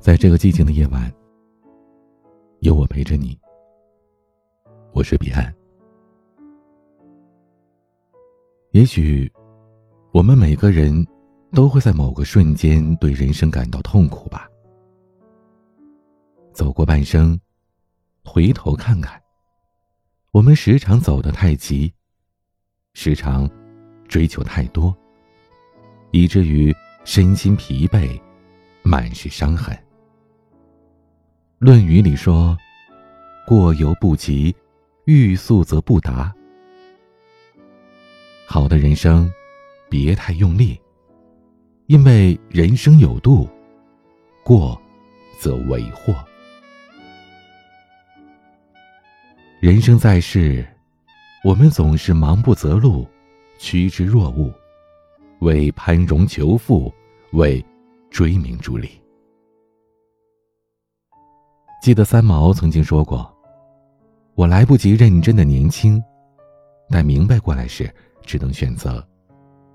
[0.00, 1.12] 在这个寂静的夜晚，
[2.60, 3.38] 有我陪着你。
[4.92, 5.52] 我是彼岸。
[8.70, 9.30] 也许，
[10.12, 11.04] 我们每个人
[11.52, 14.48] 都会在某个瞬间对人生感到痛苦吧。
[16.52, 17.38] 走过半生，
[18.24, 19.20] 回头看看，
[20.30, 21.92] 我们时常走得太急，
[22.94, 23.50] 时常
[24.06, 24.96] 追求太多，
[26.12, 26.74] 以至于
[27.04, 28.18] 身心疲惫，
[28.84, 29.76] 满是伤痕。
[31.60, 32.56] 《论语》里说
[33.44, 34.54] ：“过犹不及，
[35.06, 36.32] 欲速则不达。”
[38.46, 39.28] 好的人生，
[39.90, 40.80] 别太用力，
[41.86, 43.48] 因为人生有度，
[44.44, 44.80] 过
[45.40, 46.14] 则为祸。
[49.58, 50.64] 人生在世，
[51.42, 53.04] 我们总是忙不择路，
[53.58, 54.54] 趋之若鹜，
[55.40, 56.94] 为攀荣求富，
[57.32, 57.64] 为
[58.10, 58.90] 追名逐利。
[61.88, 63.34] 记得三毛曾经说过
[64.36, 66.04] ：“我来不及认真的年轻，
[66.90, 67.90] 但明白过来时。”
[68.26, 69.02] 只能选择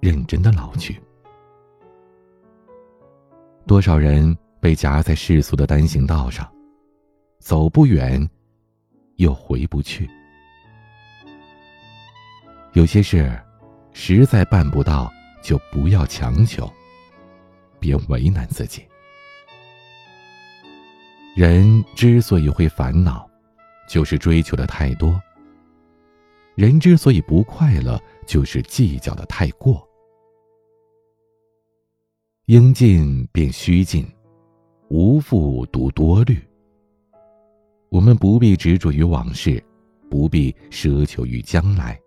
[0.00, 1.00] 认真的老去。
[3.66, 6.46] 多少人被夹在世俗的单行道上，
[7.38, 8.28] 走不远，
[9.16, 10.06] 又回不去。
[12.74, 13.34] 有些事
[13.94, 15.10] 实在办不到，
[15.42, 16.70] 就不要强求，
[17.80, 18.84] 别为难自己。
[21.34, 23.28] 人之所以会烦恼，
[23.88, 25.20] 就是追求的太多。
[26.54, 29.84] 人之所以不快乐，就是计较的太过。
[32.46, 34.06] 应尽便须尽，
[34.88, 36.40] 无复独多虑。
[37.88, 39.60] 我们不必执着于往事，
[40.08, 41.98] 不必奢求于将来。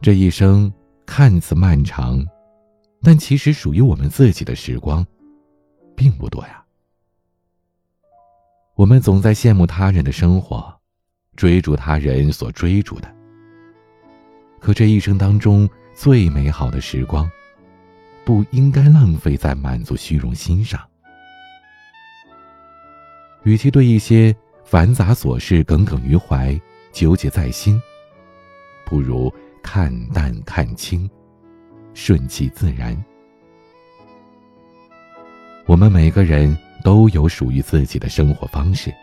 [0.00, 0.72] 这一生
[1.06, 2.26] 看似漫长，
[3.00, 5.06] 但其实属于我们自己的时光，
[5.94, 6.65] 并不多呀。
[8.76, 10.72] 我们总在羡慕他人的生活。
[11.34, 13.14] 追逐他人所追逐的，
[14.58, 17.30] 可这一生当中最美好的时光，
[18.24, 20.80] 不应该浪费在满足虚荣心上。
[23.42, 26.58] 与其对一些繁杂琐事耿耿于怀、
[26.90, 27.78] 纠结在心，
[28.86, 29.30] 不如
[29.62, 31.06] 看淡看清，
[31.92, 32.96] 顺其自然。
[35.66, 38.94] 我们每个人都有属于自己的生活方式。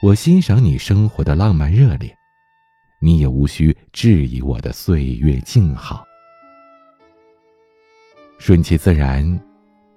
[0.00, 2.16] 我欣赏你生活的浪漫热烈，
[3.00, 6.04] 你也无需质疑我的岁月静好。
[8.38, 9.26] 顺其自然，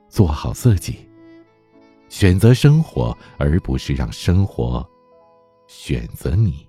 [0.08, 1.08] 做好自己，
[2.10, 4.84] 选择生活，而不是让生活
[5.68, 6.68] 选择你。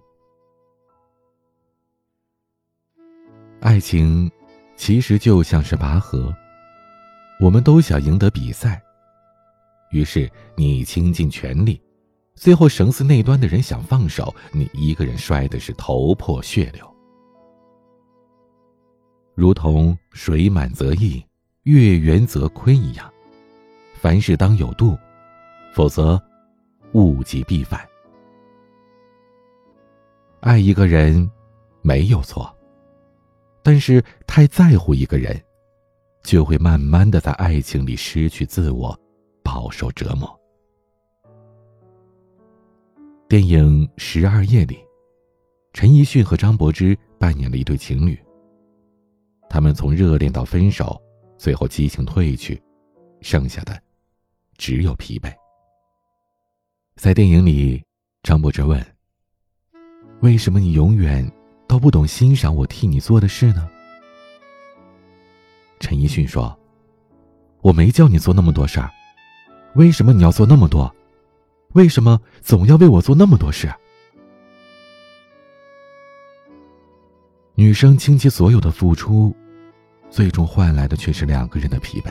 [3.63, 4.31] 爱情
[4.77, 6.31] 其实就像是拔河，
[7.41, 8.83] 我们都想赢得比赛，
[9.91, 11.81] 于是你倾尽全力。
[12.35, 16.89] 最后，绳子那端的人想放手，你一个人摔的是头破血流。
[19.35, 21.23] 如同水满则溢，
[21.65, 23.13] 月圆则亏一样，
[24.01, 24.97] 凡事当有度，
[25.75, 26.21] 否则
[26.93, 27.87] 物极必反。
[30.41, 31.31] 爱一个人
[31.83, 32.51] 没有错，
[33.63, 35.39] 但是太在乎一个人，
[36.23, 38.99] 就会慢慢的在爱情里失去自我，
[39.53, 40.41] 饱受折磨。
[43.29, 44.79] 电影《十二夜》里，
[45.73, 48.17] 陈奕迅和张柏芝扮演了一对情侣。
[49.49, 51.03] 他们从热恋到分手，
[51.37, 52.63] 最后激情褪去，
[53.23, 53.77] 剩下的
[54.57, 55.35] 只有疲惫。
[56.95, 57.83] 在电影里，
[58.23, 58.81] 张柏芝问
[60.23, 61.29] ：“为什么你永远
[61.67, 63.69] 都不懂欣赏我替你做的事呢？”
[65.81, 66.57] 陈奕迅说
[67.63, 68.89] ：“我没叫你做那么多事儿，
[69.75, 70.95] 为什么你要做那么多？”
[71.75, 73.73] 为什么总要为我做那么多事？
[77.55, 79.33] 女生倾其所有的付出，
[80.11, 82.11] 最终换来的却是两个人的疲惫。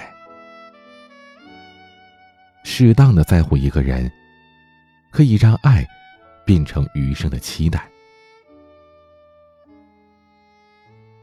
[2.63, 4.10] 适当的在乎一个人，
[5.12, 5.86] 可以让爱
[6.45, 7.89] 变成余生的期待。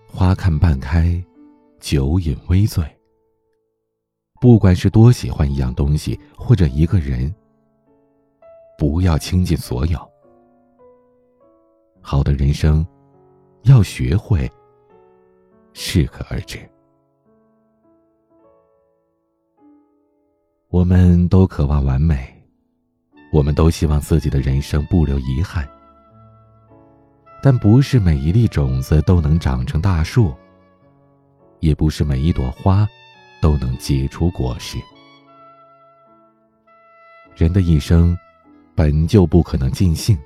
[0.07, 1.23] 花看半开，
[1.79, 2.96] 酒饮微醉。
[4.47, 7.35] 不管是多喜欢一样东西，或者一个人。
[8.79, 9.99] 不要倾尽所有。
[12.01, 12.87] 好的人生，
[13.63, 14.49] 要学会
[15.73, 16.61] 适可而止。
[20.69, 22.33] 我们都渴望完美，
[23.33, 25.69] 我们都希望自己的人生不留遗憾。
[27.43, 30.33] 但不是每一粒种子都能长成大树，
[31.59, 32.89] 也不是每一朵花
[33.41, 34.79] 都能结出果实。
[37.35, 38.17] 人的一生
[38.75, 40.19] 本就不可能尽兴，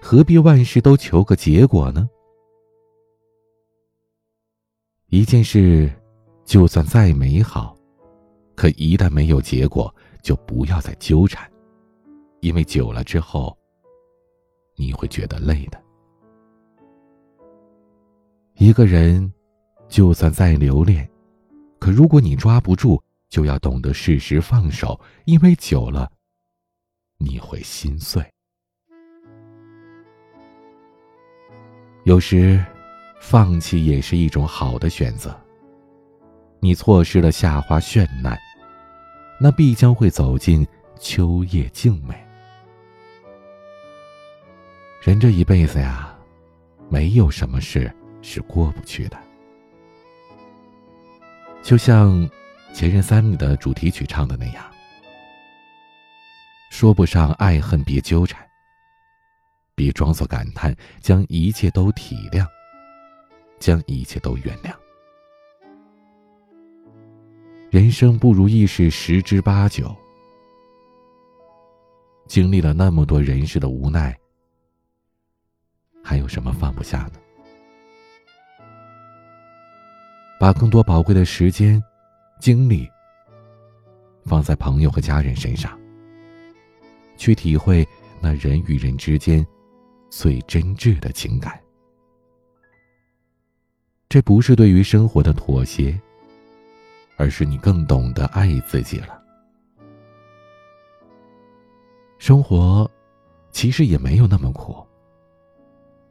[0.00, 2.08] 何必万事都求个结果呢？
[5.08, 5.92] 一件事，
[6.44, 7.76] 就算再美好，
[8.54, 9.92] 可一旦没有结果，
[10.22, 11.50] 就不要再纠缠，
[12.38, 13.58] 因为久了之后，
[14.76, 15.82] 你会觉得累的。
[18.54, 19.32] 一个人，
[19.88, 21.09] 就算再留恋，
[21.80, 26.12] 可如果你抓不住，就要懂得适时放手，因为久了，
[27.18, 28.24] 你会心碎。
[32.04, 32.64] 有时。
[33.22, 35.38] 放弃也是一种好的选择。
[36.58, 38.34] 你错失了夏花绚烂，
[39.38, 40.66] 那必将会走进
[40.98, 42.14] 秋叶静美。
[45.02, 46.18] 人这一辈子呀，
[46.88, 49.18] 没有什么事是过不去的。
[51.62, 52.10] 就像
[52.72, 54.64] 《前任三》里的主题曲唱的那样
[56.70, 58.44] ：“说不上爱恨，别纠缠，
[59.74, 62.46] 别装作感叹，将一切都体谅。”
[63.60, 64.74] 将一切都原谅。
[67.70, 69.94] 人生不如意事十之八九，
[72.26, 74.18] 经历了那么多人世的无奈，
[76.02, 77.20] 还有什么放不下呢？
[80.40, 81.78] 把更多宝贵的时间、
[82.40, 82.90] 精力
[84.24, 85.78] 放在朋友和家人身上，
[87.18, 87.86] 去体会
[88.22, 89.46] 那人与人之间
[90.08, 91.60] 最真挚的情感。
[94.08, 96.00] 这不是对于生活的妥协，
[97.18, 99.22] 而是你更懂得爱自己了。
[102.16, 102.90] 生活
[103.50, 104.74] 其实也没有那么苦。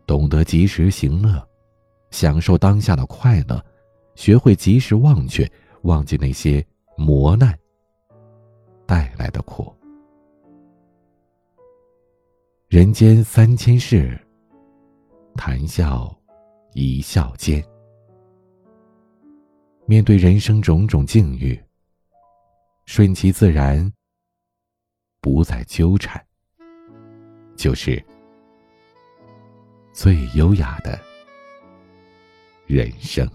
[0.06, 1.44] 懂得及时行乐，
[2.12, 3.64] 享受当下的快乐，
[4.20, 5.50] 学会及时忘却，
[5.84, 6.62] 忘记那些
[6.98, 7.58] 磨难
[8.86, 9.74] 带来的苦。
[12.68, 14.20] 人间三千事，
[15.36, 16.14] 谈笑
[16.74, 17.64] 一笑间。
[19.86, 21.58] 面对人生种种境遇，
[22.86, 23.90] 顺其自然，
[25.22, 26.22] 不再纠缠，
[27.56, 28.04] 就是
[29.94, 31.00] 最优雅的
[32.68, 33.26] 人生。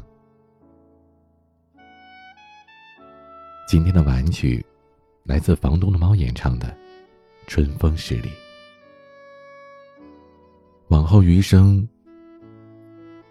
[3.75, 4.65] 今天的晚曲
[5.25, 6.69] 来自房东的猫演唱的
[7.49, 8.29] 《春风十里》。
[10.87, 11.85] 往后余生，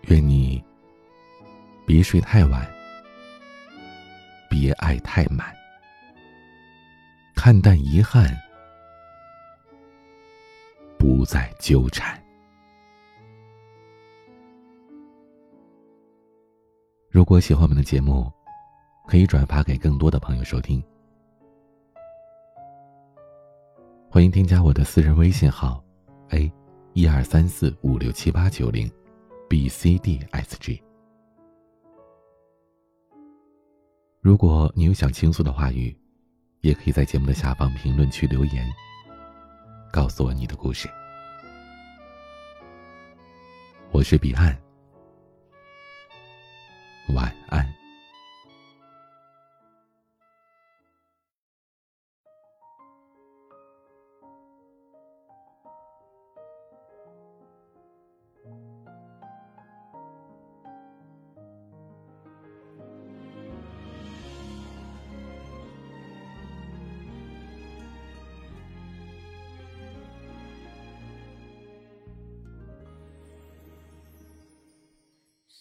[0.09, 0.61] 愿你
[1.85, 2.69] 别睡太晚。
[4.49, 5.55] 别爱太满，
[7.37, 8.37] 看淡遗憾，
[10.99, 12.21] 不再纠缠。
[17.09, 18.29] 如果喜欢我们的节目，
[19.05, 20.83] 可以转发给更多的朋友收听。
[24.09, 25.83] 欢迎添加我的私人微信号
[26.29, 26.51] ：a
[26.93, 28.89] 一二三四五六七八九零
[29.49, 30.81] ，b c d s g。
[34.21, 35.95] 如果你有想倾诉的话语，
[36.61, 38.71] 也可以在节目的下方评论区留言，
[39.91, 40.87] 告诉我你的故事。
[43.91, 44.55] 我是彼岸，
[47.15, 47.72] 晚安。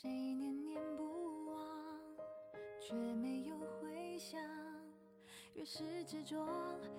[0.02, 1.56] 谁念念不忘，
[2.80, 4.40] 却没有回响。
[5.54, 6.44] 越是执着，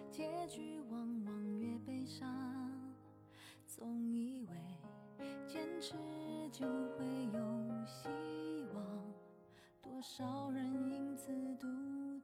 [0.10, 2.32] 结局往往越悲伤。
[3.68, 5.96] 总以为坚持
[6.50, 8.08] 就会有希
[8.74, 8.82] 望，
[9.82, 11.68] 多少人因此读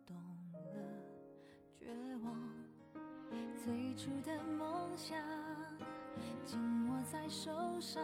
[0.06, 0.16] 懂
[0.54, 0.80] 了
[1.78, 1.94] 绝
[2.24, 2.34] 望。
[3.58, 5.18] 最初的梦想
[6.46, 6.58] 紧
[6.88, 8.02] 握在手上。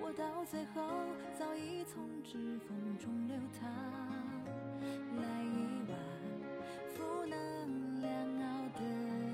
[0.00, 0.82] 我到最后
[1.38, 3.68] 早已从指缝中流淌，
[5.16, 5.98] 来一碗
[6.94, 8.80] 负能量熬的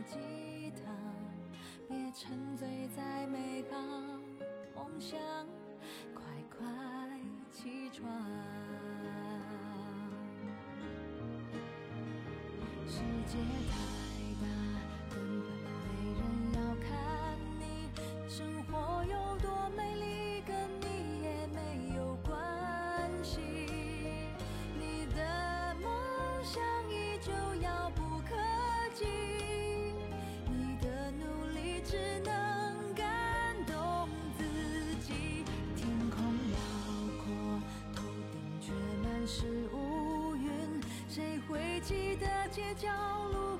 [0.06, 0.84] 鸡汤，
[1.88, 3.78] 别沉醉在美好
[4.74, 5.18] 梦想，
[6.14, 6.66] 快快
[7.52, 8.08] 起床。
[12.86, 13.38] 世界
[13.70, 13.72] 太
[41.86, 42.88] 记得街角
[43.30, 43.53] 路